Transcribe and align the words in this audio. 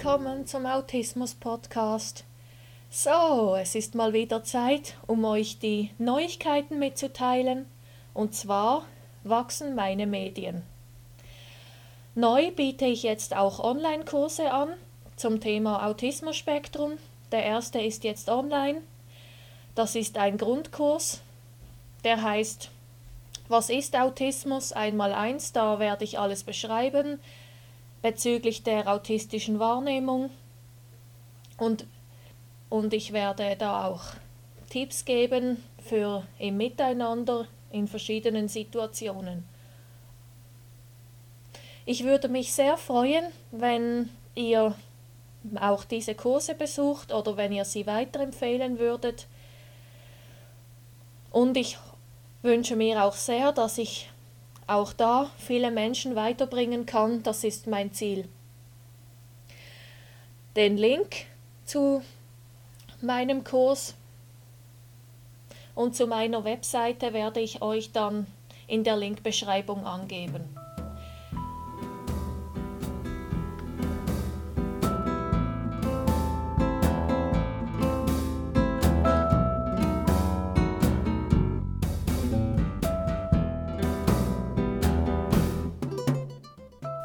willkommen 0.00 0.46
zum 0.46 0.64
Autismus 0.64 1.34
Podcast. 1.34 2.24
So, 2.90 3.56
es 3.60 3.74
ist 3.74 3.94
mal 3.94 4.12
wieder 4.12 4.42
Zeit, 4.44 4.94
um 5.06 5.24
euch 5.24 5.58
die 5.58 5.90
Neuigkeiten 5.98 6.78
mitzuteilen. 6.78 7.66
Und 8.14 8.34
zwar 8.34 8.84
wachsen 9.24 9.74
meine 9.74 10.06
Medien. 10.06 10.62
Neu 12.14 12.50
biete 12.50 12.86
ich 12.86 13.02
jetzt 13.02 13.36
auch 13.36 13.60
Online-Kurse 13.60 14.50
an 14.50 14.70
zum 15.16 15.40
Thema 15.40 15.86
Autismus-Spektrum. 15.86 16.92
Der 17.30 17.44
erste 17.44 17.80
ist 17.80 18.04
jetzt 18.04 18.28
online. 18.28 18.80
Das 19.74 19.96
ist 19.96 20.16
ein 20.16 20.38
Grundkurs, 20.38 21.20
der 22.04 22.22
heißt 22.22 22.70
Was 23.48 23.68
ist 23.68 23.96
Autismus? 23.96 24.72
Einmal 24.72 25.12
eins, 25.12 25.52
da 25.52 25.78
werde 25.78 26.04
ich 26.04 26.18
alles 26.18 26.42
beschreiben 26.42 27.20
bezüglich 28.02 28.62
der 28.62 28.88
autistischen 28.88 29.58
Wahrnehmung 29.58 30.30
und, 31.58 31.86
und 32.68 32.94
ich 32.94 33.12
werde 33.12 33.56
da 33.56 33.86
auch 33.86 34.02
Tipps 34.70 35.04
geben 35.04 35.62
für 35.78 36.26
im 36.38 36.56
Miteinander 36.56 37.46
in 37.70 37.88
verschiedenen 37.88 38.48
Situationen. 38.48 39.44
Ich 41.84 42.04
würde 42.04 42.28
mich 42.28 42.52
sehr 42.52 42.76
freuen, 42.76 43.24
wenn 43.50 44.10
ihr 44.34 44.74
auch 45.60 45.84
diese 45.84 46.14
Kurse 46.14 46.54
besucht 46.54 47.12
oder 47.12 47.36
wenn 47.36 47.52
ihr 47.52 47.64
sie 47.64 47.86
weiterempfehlen 47.86 48.78
würdet. 48.78 49.26
Und 51.30 51.56
ich 51.56 51.78
wünsche 52.42 52.76
mir 52.76 53.04
auch 53.04 53.14
sehr, 53.14 53.52
dass 53.52 53.78
ich 53.78 54.10
auch 54.70 54.92
da 54.92 55.30
viele 55.36 55.70
Menschen 55.70 56.14
weiterbringen 56.14 56.86
kann. 56.86 57.22
Das 57.22 57.44
ist 57.44 57.66
mein 57.66 57.92
Ziel. 57.92 58.28
Den 60.56 60.76
Link 60.76 61.26
zu 61.64 62.02
meinem 63.00 63.44
Kurs 63.44 63.94
und 65.74 65.96
zu 65.96 66.06
meiner 66.06 66.44
Webseite 66.44 67.12
werde 67.12 67.40
ich 67.40 67.62
euch 67.62 67.92
dann 67.92 68.26
in 68.66 68.84
der 68.84 68.96
Linkbeschreibung 68.96 69.86
angeben. 69.86 70.44